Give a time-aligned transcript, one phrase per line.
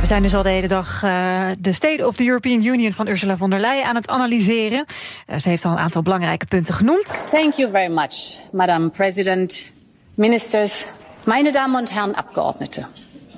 [0.00, 3.08] We zijn dus al de hele dag uh, de State of the European Union van
[3.08, 4.84] Ursula von der Leyen aan het analyseren.
[5.26, 7.22] Uh, ze heeft al een aantal belangrijke punten genoemd.
[7.30, 8.14] Thank you very much,
[8.52, 9.72] Madam President,
[10.14, 10.86] ministers,
[11.24, 12.86] meine Damen und Herren Abgeordnete.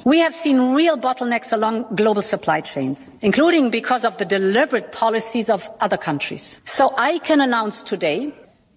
[0.05, 5.49] We have seen real bottlenecks along global supply chains, including because of the deliberate policies
[5.49, 6.61] of other countries.
[6.65, 8.33] So I can announce today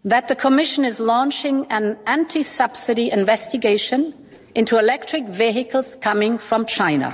[0.09, 4.13] that the Commission is launching an anti-subsidy investigation
[4.53, 7.13] into electric vehicles coming from China.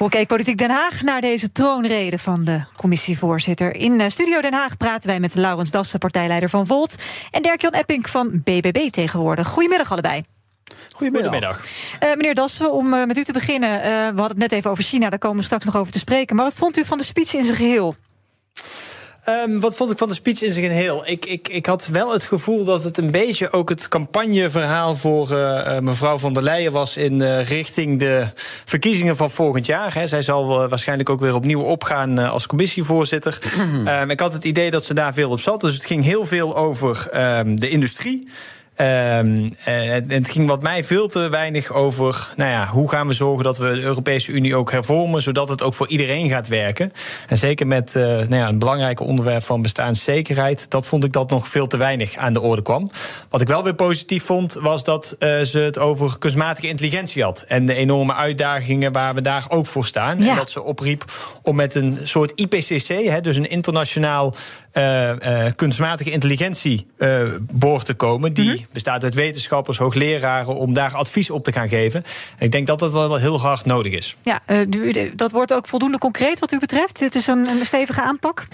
[0.00, 3.74] Hoe keek Politiek Den Haag naar deze troonrede van de commissievoorzitter?
[3.74, 6.94] In eh, Studio Den Haag praten wij met Laurens Dassen, partijleider van Volt...
[7.30, 9.46] en Dirk-Jan Epping van BBB tegenwoordig.
[9.46, 10.22] Goedemiddag allebei.
[10.92, 11.64] Goedemiddag.
[12.02, 13.78] Uh, meneer Dassen, om uh, met u te beginnen.
[13.78, 15.98] Uh, we hadden het net even over China, daar komen we straks nog over te
[15.98, 16.36] spreken.
[16.36, 17.94] Maar wat vond u van de speech in zijn geheel?
[19.30, 21.02] Um, wat vond ik van de speech in zijn geheel?
[21.06, 25.30] Ik, ik, ik had wel het gevoel dat het een beetje ook het campagneverhaal voor
[25.32, 28.26] uh, mevrouw van der Leyen was in uh, richting de
[28.64, 29.94] verkiezingen van volgend jaar.
[29.94, 30.06] Hè.
[30.06, 33.38] Zij zal waarschijnlijk ook weer opnieuw opgaan als commissievoorzitter.
[33.86, 35.60] um, ik had het idee dat ze daar veel op zat.
[35.60, 38.28] Dus het ging heel veel over um, de industrie.
[38.80, 43.12] Um, en het ging wat mij veel te weinig over, nou ja, hoe gaan we
[43.12, 46.92] zorgen dat we de Europese Unie ook hervormen, zodat het ook voor iedereen gaat werken.
[47.28, 51.30] En zeker met uh, nou ja, een belangrijk onderwerp van bestaanszekerheid, dat vond ik dat
[51.30, 52.90] nog veel te weinig aan de orde kwam.
[53.28, 57.44] Wat ik wel weer positief vond, was dat uh, ze het over kunstmatige intelligentie had.
[57.48, 60.18] En de enorme uitdagingen waar we daar ook voor staan.
[60.18, 60.30] Ja.
[60.30, 61.04] En dat ze opriep
[61.42, 64.34] om met een soort IPCC, hè, dus een internationaal
[64.74, 65.12] uh,
[65.56, 66.86] kunstmatige intelligentie
[67.52, 68.44] boord te komen, die.
[68.44, 72.02] Mm -hmm bestaat uit wetenschappers, hoogleraren, om daar advies op te gaan geven.
[72.38, 74.16] En ik denk dat dat wel heel hard nodig is.
[74.22, 76.98] Ja, uh, dat wordt ook voldoende concreet wat u betreft.
[76.98, 78.46] Dit is een, een stevige aanpak.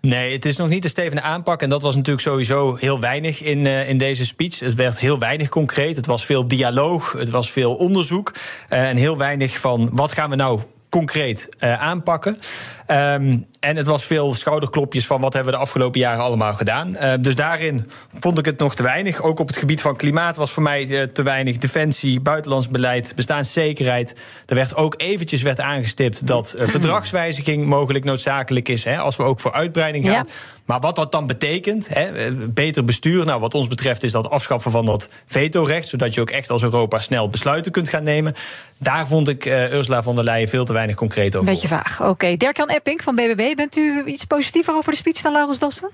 [0.00, 1.62] Nee, het is nog niet de stevige aanpak.
[1.62, 4.58] En dat was natuurlijk sowieso heel weinig in, uh, in deze speech.
[4.58, 5.96] Het werd heel weinig concreet.
[5.96, 8.32] Het was veel dialoog, het was veel onderzoek.
[8.70, 12.38] Uh, en heel weinig van wat gaan we nou concreet uh, aanpakken.
[12.86, 16.96] Um, en het was veel schouderklopjes van wat hebben we de afgelopen jaren allemaal gedaan.
[16.96, 19.22] Uh, dus daarin vond ik het nog te weinig.
[19.22, 21.58] Ook op het gebied van klimaat was voor mij uh, te weinig.
[21.58, 24.14] Defensie, buitenlands beleid, bestaanszekerheid.
[24.46, 28.84] Er werd ook eventjes werd aangestipt dat uh, verdragswijziging mogelijk noodzakelijk is.
[28.84, 30.12] Hè, als we ook voor uitbreiding gaan.
[30.12, 30.24] Ja.
[30.64, 33.24] Maar wat dat dan betekent, hè, beter bestuur.
[33.24, 35.88] Nou, wat ons betreft is dat afschaffen van dat vetorecht.
[35.88, 38.34] Zodat je ook echt als Europa snel besluiten kunt gaan nemen.
[38.78, 41.52] Daar vond ik Ursula von der Leyen veel te weinig concreet over.
[41.52, 42.00] Beetje vaag.
[42.00, 42.36] Oké, okay.
[42.36, 43.54] Dirk-Jan Epping van BBB.
[43.54, 45.90] Bent u iets positiever over de speech dan Laurens Dassen?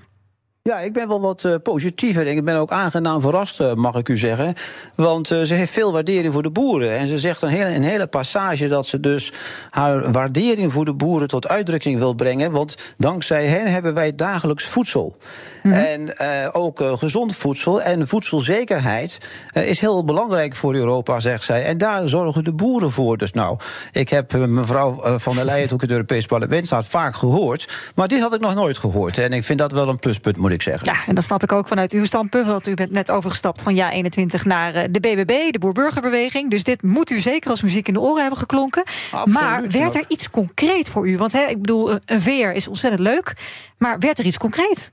[0.67, 2.27] Ja, ik ben wel wat uh, positiever.
[2.27, 4.53] Ik ben ook aangenaam verrast, uh, mag ik u zeggen.
[4.95, 6.97] Want uh, ze heeft veel waardering voor de boeren.
[6.97, 9.33] En ze zegt een hele, een hele passage dat ze dus
[9.69, 12.51] haar waardering voor de boeren tot uitdrukking wil brengen.
[12.51, 15.17] Want dankzij hen hebben wij dagelijks voedsel.
[15.63, 15.81] Mm -hmm.
[15.81, 16.19] En
[16.53, 19.17] ook gezond voedsel en voedselzekerheid
[19.53, 21.65] is heel belangrijk voor Europa, zegt zij.
[21.65, 23.17] En daar zorgen de boeren voor.
[23.17, 23.57] Dus nou,
[23.91, 27.91] ik heb mevrouw van der Leyen, ik het Europees Parlement zat, vaak gehoord.
[27.95, 29.17] Maar dit had ik nog nooit gehoord.
[29.17, 30.93] En ik vind dat wel een pluspunt, moet ik zeggen.
[30.93, 32.47] Ja, en dat snap ik ook vanuit uw standpunt.
[32.47, 36.49] Want u bent net overgestapt van ja 21 naar de BBB, de Boerburgerbeweging.
[36.49, 38.83] Dus dit moet u zeker als muziek in de oren hebben geklonken.
[39.11, 41.17] Absoluut, maar werd er iets concreet voor u?
[41.17, 43.35] Want hè, ik bedoel, een veer is ontzettend leuk.
[43.77, 44.89] Maar werd er iets concreet?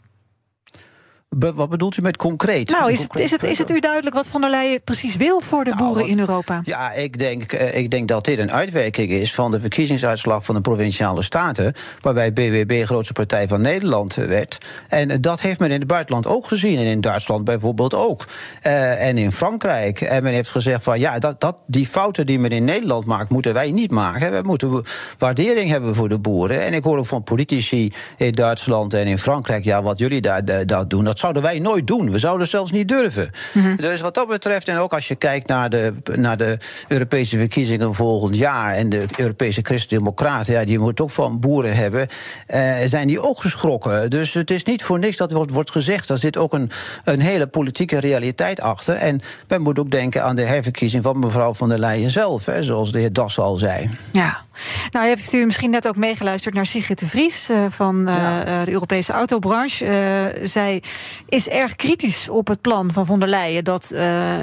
[1.36, 2.70] Be wat bedoelt u met concreet?
[2.70, 5.40] Nou, is het, is, het, is het u duidelijk wat Van der Leyen precies wil
[5.40, 6.60] voor de nou, boeren in Europa?
[6.64, 10.54] Ja, ik denk, uh, ik denk dat dit een uitwerking is van de verkiezingsuitslag van
[10.54, 11.74] de provinciale staten.
[12.00, 14.58] Waarbij BWB grootste partij van Nederland werd.
[14.88, 16.78] En dat heeft men in het buitenland ook gezien.
[16.78, 18.26] En in Duitsland bijvoorbeeld ook.
[18.66, 20.00] Uh, en in Frankrijk.
[20.00, 23.30] En men heeft gezegd van ja, dat, dat, die fouten die men in Nederland maakt,
[23.30, 24.32] moeten wij niet maken.
[24.32, 24.84] We moeten
[25.18, 26.62] waardering hebben voor de boeren.
[26.62, 30.66] En ik hoor ook van politici in Duitsland en in Frankrijk, ja, wat jullie daar,
[30.66, 32.10] daar doen, dat zouden wij nooit doen.
[32.10, 33.30] We zouden zelfs niet durven.
[33.52, 33.76] Mm -hmm.
[33.76, 37.94] Dus wat dat betreft, en ook als je kijkt naar de, naar de Europese verkiezingen
[37.94, 42.08] volgend jaar en de Europese Christen-Democraten, ja, die moeten ook van boeren hebben,
[42.54, 44.10] uh, zijn die ook geschrokken.
[44.10, 46.08] Dus het is niet voor niks dat wordt, wordt gezegd.
[46.08, 46.70] Er zit ook een,
[47.04, 48.94] een hele politieke realiteit achter.
[48.94, 52.62] En men moet ook denken aan de herverkiezing van mevrouw van der Leyen zelf, hè,
[52.62, 53.90] zoals de heer Das al zei.
[54.12, 54.42] Ja.
[54.90, 58.64] Nou, heeft u misschien net ook meegeluisterd naar Sigrid de Vries uh, van uh, ja.
[58.64, 60.32] de Europese autobranche.
[60.42, 60.82] zij
[61.28, 63.98] is erg kritisch op het plan van von der Leyen dat uh,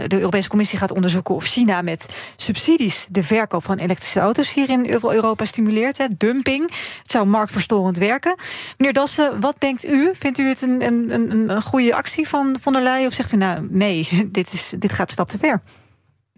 [0.07, 4.69] de Europese Commissie gaat onderzoeken of China met subsidies de verkoop van elektrische auto's hier
[4.69, 5.97] in Europa stimuleert.
[5.97, 6.61] Hè, dumping.
[7.01, 8.35] Het zou marktverstorend werken.
[8.77, 10.11] Meneer Dassen, wat denkt u?
[10.13, 13.07] Vindt u het een, een, een, een goede actie van von der Leyen?
[13.07, 15.61] Of zegt u nou nee, dit, is, dit gaat stap te ver?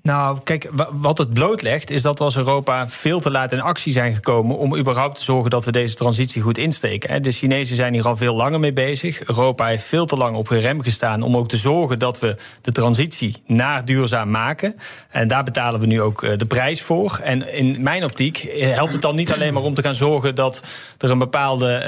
[0.03, 3.91] Nou, kijk, wat het blootlegt is dat we als Europa veel te laat in actie
[3.91, 7.23] zijn gekomen om überhaupt te zorgen dat we deze transitie goed insteken.
[7.23, 9.27] De Chinezen zijn hier al veel langer mee bezig.
[9.27, 12.71] Europa heeft veel te lang op rem gestaan om ook te zorgen dat we de
[12.71, 14.75] transitie naar duurzaam maken.
[15.09, 17.19] En daar betalen we nu ook eh, de prijs voor.
[17.23, 20.35] En in mijn optiek eh, helpt het dan niet alleen maar om te gaan zorgen
[20.35, 20.61] dat
[20.97, 21.83] er een bepaalde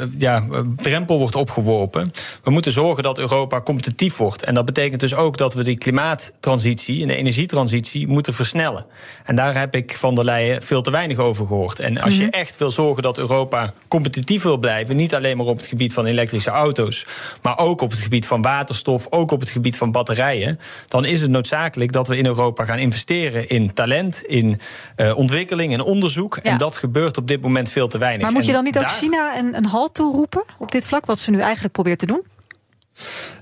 [0.00, 0.44] uh, ja,
[0.76, 2.10] drempel wordt opgeworpen.
[2.42, 4.42] We moeten zorgen dat Europa competitief wordt.
[4.42, 8.86] En dat betekent dus ook dat we die klimaattransitie de energietransitie moeten versnellen.
[9.24, 11.78] En daar heb ik van der Leyen veel te weinig over gehoord.
[11.78, 12.32] En als je mhm.
[12.32, 16.06] echt wil zorgen dat Europa competitief wil blijven, niet alleen maar op het gebied van
[16.06, 17.06] elektrische auto's,
[17.42, 20.58] maar ook op het gebied van waterstof, ook op het gebied van batterijen,
[20.88, 24.60] dan is het noodzakelijk dat we in Europa gaan investeren in talent, in
[24.96, 26.36] uh, ontwikkeling en onderzoek.
[26.36, 28.22] En dat gebeurt op dit moment veel te weinig.
[28.22, 31.18] Maar moet je dan niet ook China een, een halt toeroepen op dit vlak, wat
[31.18, 32.22] ze nu eigenlijk probeert te doen?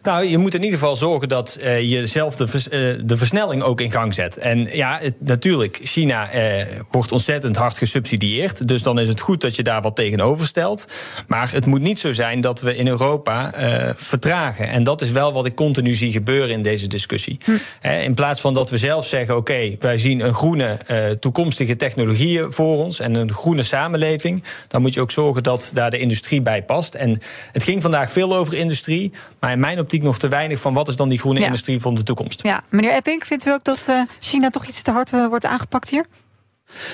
[0.06, 3.62] Nou, je moet in ieder geval zorgen dat uh, je zelf de, uh, de, versnelling
[3.62, 4.36] ook in gang zet.
[4.36, 8.68] En ja, het, natuurlijk, China uh, wordt ontzettend hard gesubsidieerd.
[8.68, 10.86] Dus dan is het goed dat je daar wat tegenover stelt.
[11.26, 13.52] Maar het moet niet zo zijn dat we in Europa
[13.96, 14.68] vertragen.
[14.68, 17.38] En dat is wel wat ik continu zie gebeuren in deze discussie.
[17.44, 17.88] Hm.
[17.88, 20.78] in plaats van dat we zelf zeggen: oké, wij zien een groene
[21.20, 24.42] toekomstige technologieën voor ons en een groene samenleving.
[24.68, 26.94] Dan moet je ook zorgen dat daar de industrie bij past.
[26.94, 27.20] En
[27.52, 29.12] het ging vandaag veel over industrie.
[29.46, 31.94] Maar in mijn optiek nog te weinig van wat is dan die groene industrie van
[31.94, 32.42] de toekomst.
[32.42, 35.44] Ja, meneer Epping, vindt u ook dat uh, China toch iets te hard uh, wordt
[35.44, 36.06] aangepakt hier?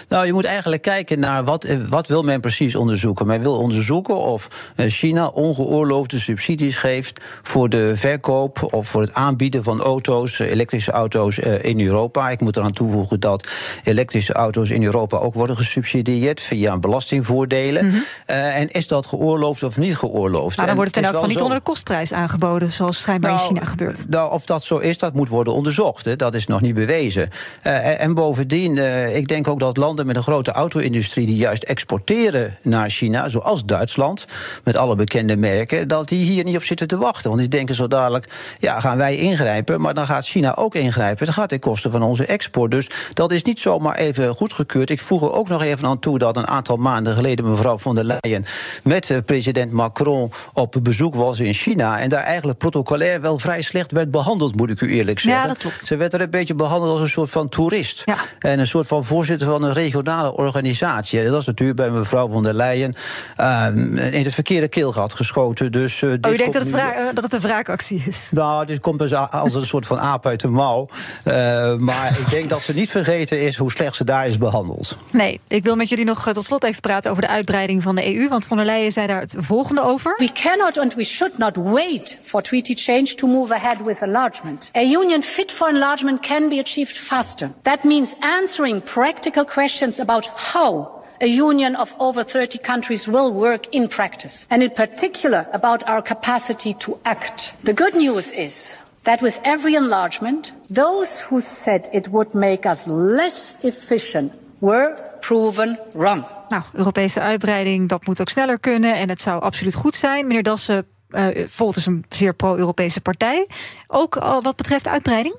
[0.08, 3.26] Nou, je moet eigenlijk kijken naar wat, eh, wat wil men precies onderzoeken.
[3.26, 9.14] Men wil onderzoeken of eh, China ongeoorloofde subsidies geeft voor de verkoop of voor het
[9.14, 12.30] aanbieden van auto's, eh, elektrische auto's in Europa.
[12.30, 13.48] Ik moet eraan toevoegen dat
[13.84, 17.86] elektrische auto's in Europa ook worden gesubsidieerd via belastingvoordelen.
[17.86, 17.96] Mhm.
[18.26, 20.56] en is dat geoorloofd of niet geoorloofd?
[20.56, 23.42] Maar dan wordt het in elk geval niet onder de kostprijs aangeboden, zoals schijnbaar nou,
[23.42, 24.08] in China gebeurt.
[24.08, 26.04] Nou, of dat zo is, dat moet worden onderzocht.
[26.04, 26.16] Hè.
[26.16, 27.28] Dat is nog niet bewezen.
[27.62, 28.78] en bovendien,
[29.16, 33.64] ik denk ook dat landen met een grote auto-industrie die juist exporteren naar China, zoals
[33.64, 34.26] Duitsland,
[34.64, 37.28] met alle bekende merken, dat die hier niet op zitten te wachten.
[37.28, 38.28] Want die denken zo dadelijk,
[38.58, 41.26] ja, gaan wij ingrijpen, maar dan gaat China ook ingrijpen.
[41.26, 42.70] Dat gaat ten koste van onze export.
[42.70, 44.90] Dus dat is niet zomaar even goedgekeurd.
[44.90, 47.94] Ik voeg er ook nog even aan toe dat een aantal maanden geleden mevrouw von
[47.94, 48.44] der Leyen
[48.82, 53.62] met eh, president Macron op bezoek was in China en daar eigenlijk protocolair wel vrij
[53.62, 55.42] slecht werd behandeld, moet ik u eerlijk zeggen.
[55.42, 55.86] Ja, dat klopt.
[55.86, 58.02] Ze werd er een beetje behandeld als een soort van toerist.
[58.04, 58.16] Ja.
[58.38, 61.24] En een soort van voorzitter van een regionale organisatie.
[61.24, 62.94] Dat is natuurlijk bij mevrouw von der Leyen
[63.40, 63.66] uh,
[64.12, 65.72] in de verkeerde keel gehad geschoten.
[65.72, 68.28] Dus, uh, oh, u denkt dat het, uh, dat het, een wraakactie is?
[68.30, 70.88] Nou, dit komt dus als een soort van aap uit de mouw.
[71.24, 71.34] Uh,
[71.74, 74.96] maar ik denk dat ze niet vergeten is hoe slecht ze daar is behandeld.
[75.10, 78.14] Nee, ik wil met jullie nog tot slot even praten over de uitbreiding van de
[78.14, 78.28] EU.
[78.28, 80.14] Want von der Leyen zei daar het volgende over.
[80.18, 84.70] We cannot and we should not wait for treaty change to move ahead with enlargement.
[84.76, 87.50] A union fit for enlargement can be achieved faster.
[87.62, 93.66] That means answering practical questions about how a union of over 30 countries will work
[93.70, 97.54] in practice, and in particular about our capacity to act.
[97.64, 102.86] The good news is that with every enlargement, those who said it would make us
[102.86, 106.24] less efficient were proven wrong.
[106.48, 110.26] Nou, Europese uitbreiding, dat moet ook sneller kunnen en het zou absoluut goed zijn.
[110.26, 113.48] Meneer Dassen, uh, Volt is een zeer pro-Europese partij.
[113.86, 115.34] Ook al wat betreft uitbreiding?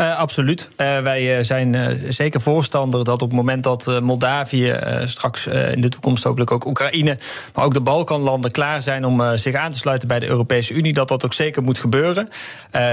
[0.00, 0.68] Uh, absoluut.
[0.76, 5.88] Uh, wij uh, zijn zeker voorstander dat op het moment dat Moldavië, straks in de
[5.88, 7.18] toekomst hopelijk ook Oekraïne,
[7.54, 10.92] maar ook de Balkanlanden klaar zijn om zich aan te sluiten bij de Europese Unie,
[10.92, 12.28] dat dat ook zeker moet gebeuren.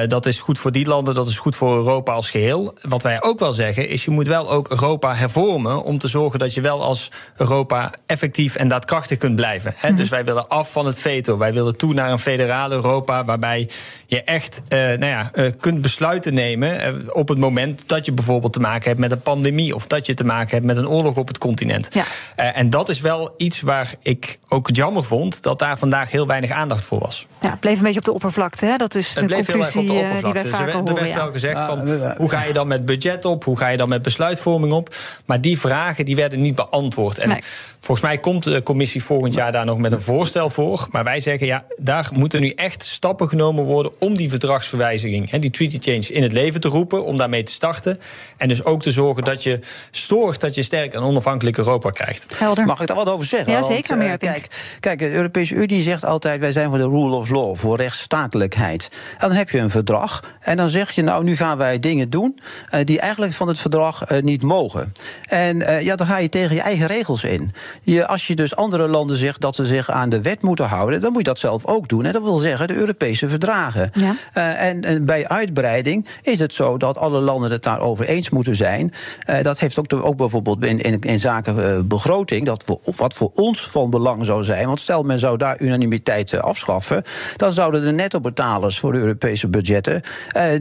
[0.07, 2.73] dat is goed voor die landen, dat is goed voor Europa als geheel.
[2.81, 6.39] Wat wij ook wel zeggen is, je moet wel ook Europa hervormen om te zorgen
[6.39, 9.73] dat je wel als Europa effectief en daadkrachtig kunt blijven.
[9.75, 9.87] Hè?
[9.87, 9.97] Mhm.
[9.97, 11.37] Dus wij willen af van het veto.
[11.37, 13.69] Wij willen toe naar een federaal Europa waarbij
[14.05, 18.59] je echt nou ja, kunt besluiten nemen eh, op het moment dat je bijvoorbeeld te
[18.59, 21.27] maken hebt met een pandemie of dat je te maken hebt met een oorlog op
[21.27, 21.87] het continent.
[21.91, 22.03] Ja.
[22.39, 26.27] Uh, en dat is wel iets waar ik ook jammer vond dat daar vandaag heel
[26.27, 27.27] weinig aandacht voor was.
[27.41, 28.65] Ja, het bleef een beetje op de oppervlakte.
[28.65, 28.77] Hè?
[28.77, 30.41] Dat is het bleef heel erg op de oppervlakte.
[30.41, 33.43] Dus er werd, er werd wel gezegd van hoe ga je dan met budget op,
[33.43, 34.95] hoe ga je dan met besluitvorming op.
[35.25, 37.17] Maar die vragen die werden niet beantwoord.
[37.17, 37.41] En
[37.83, 40.87] Volgens mij komt de commissie volgend jaar daar nog met een voorstel voor.
[40.91, 45.49] Maar wij zeggen, ja, daar moeten nu echt stappen genomen worden om die verdragsverwijziging, die
[45.49, 47.05] treaty change, in het leven te roepen.
[47.05, 47.99] Om daarmee te starten.
[48.37, 49.59] En dus ook te zorgen dat je
[49.91, 52.25] zorgt dat je sterk en onafhankelijk Europa krijgt.
[52.37, 52.65] Helder.
[52.65, 53.53] Mag ik daar wat over zeggen?
[53.53, 54.17] Ja, zeker, uh, meer.
[54.17, 57.77] Kijk, kijk, de Europese Unie zegt altijd: wij zijn voor de rule of law, voor
[57.77, 58.89] rechtsstatelijkheid.
[59.17, 60.23] En dan heb je een verdrag.
[60.39, 62.39] En dan zeg je, nou, nu gaan wij dingen doen
[62.71, 64.93] uh, die eigenlijk van het verdrag uh, niet mogen.
[65.27, 67.53] En ja, dan ga je tegen je eigen regels in.
[67.81, 71.01] Je, als je dus andere landen zegt dat ze zich aan de wet moeten houden,
[71.01, 72.05] dan moet je dat zelf ook doen.
[72.05, 73.91] En dat wil zeggen de Europese verdragen.
[73.93, 74.15] Ja.
[74.57, 78.93] En, en, bij uitbreiding is het zo dat alle landen het daarover eens moeten zijn.
[79.41, 83.89] dat heeft ook, ook bijvoorbeeld in, in, zaken begroting, dat voor, wat voor ons van
[83.89, 84.67] belang zou zijn.
[84.67, 87.03] Want stel men zou daar unanimiteit afschaffen,
[87.35, 90.01] dan zouden de nettobetalers voor de Europese budgetten,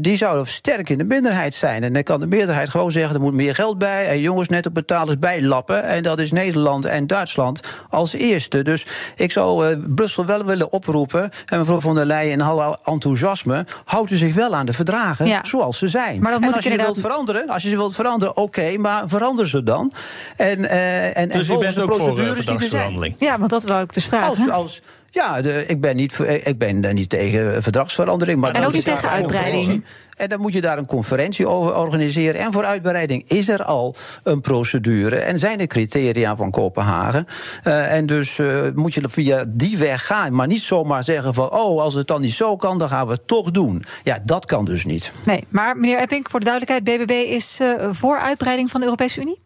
[0.01, 1.85] die zouden sterk in de minderheid zijn.
[1.85, 4.09] En dan kan de meerderheid gewoon zeggen: er moet meer geld bij.
[4.09, 5.85] En jongens, nettobetalers bijlappen.
[5.85, 8.63] En dat is Nederland en Duitsland als eerste.
[8.63, 11.31] Dus ik zou Brussel wel willen oproepen.
[11.47, 15.27] En mevrouw von der Leyen, in alle enthousiasme, houdt u zich wel aan de verdragen
[15.27, 15.45] ja.
[15.53, 16.21] Zoals ze zijn.
[16.21, 16.95] Maar en als je inderdaad...
[16.95, 19.93] wilt veranderen, als je ze wilt veranderen, oké, okay, maar verander ze dan.
[20.37, 23.15] En, uh, en, dus en volgens de procedures die er zijn.
[23.19, 24.29] Ja, want dat wou ik dus vragen.
[24.29, 24.81] Als, als,
[25.13, 28.41] ja, de, ik, ben niet, ik ben niet tegen verdragsverandering.
[28.41, 29.85] Maar en ook niet tegen uitbreiding.
[30.17, 32.41] En dan moet je daar een conferentie over organiseren.
[32.41, 35.17] En voor uitbreiding is er al een procedure.
[35.17, 37.27] En zijn de criteria van Kopenhagen.
[37.65, 40.35] Uh, en dus uh, moet je via die weg gaan.
[40.35, 41.51] Maar niet zomaar zeggen van...
[41.51, 43.85] oh, als het dan niet zo kan, dan gaan we het toch doen.
[44.03, 45.13] Ja, dat kan dus niet.
[45.25, 46.99] Nee, maar meneer Epping, voor de duidelijkheid...
[46.99, 49.41] BBB is uh, voor uitbreiding van de Europese Unie?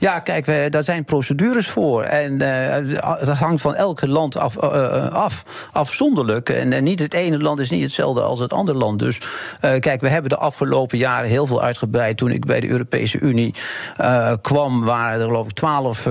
[0.00, 2.02] Ja, kijk, we, daar zijn procedures voor.
[2.02, 6.48] En uh, dat hangt van elke land af, uh, af afzonderlijk.
[6.48, 8.98] En, en, niet het ene land is niet hetzelfde als het andere land.
[8.98, 12.16] Dus uh, kijk, we hebben de afgelopen jaren heel veel uitgebreid.
[12.16, 13.54] Toen ik bij de Europese Unie
[14.40, 16.08] kwam, waren er geloof ik twaalf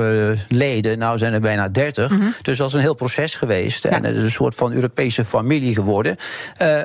[0.48, 0.98] leden.
[0.98, 2.12] Nou zijn er bijna dertig.
[2.12, 2.34] Mm -hmm.
[2.42, 3.84] Dus dat is een heel proces geweest.
[3.84, 3.90] Ja.
[3.90, 6.16] En het is een soort van Europese familie geworden.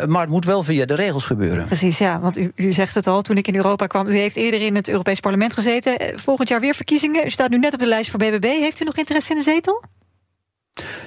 [0.07, 1.67] maar het moet wel via de regels gebeuren.
[1.67, 2.21] Precies, ja.
[2.21, 4.07] Want u, u zegt het al, toen ik in Europa kwam...
[4.07, 5.97] u heeft eerder in het Europees Parlement gezeten.
[6.15, 6.94] Volgend jaar weer verkiezingen.
[7.03, 8.45] U staat nu net op de lijst voor BBB.
[8.45, 9.83] Heeft u nog interesse in een zetel?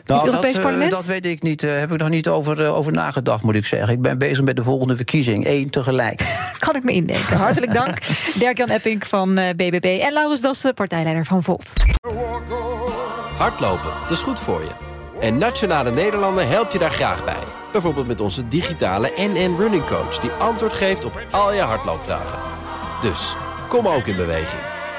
[0.06, 1.62] Nou, dat, uh, dat, weet ik niet.
[1.62, 3.94] Daar uh, heb ik nog niet over, uh, over nagedacht, moet ik zeggen.
[3.94, 5.48] Ik ben bezig met de volgende verkiezing.
[5.48, 6.22] Eén tegelijk.
[6.60, 7.38] kan ik me indenken.
[7.38, 7.98] Hartelijk dank.
[8.40, 10.00] Dirk-Jan Epping van BBB.
[10.02, 11.74] En Laurens Dassen, partijleider van Volt.
[13.38, 14.72] Hardlopen, dat is goed voor je.
[15.20, 17.44] En Nationale Nederlanden helpt je daar graag bij.
[17.72, 20.20] Bijvoorbeeld met onze digitale NN Running Coach...
[20.20, 22.40] die antwoord geeft op al je hardloopvragen.
[23.02, 23.36] Dus,
[23.68, 24.77] kom ook in beweging.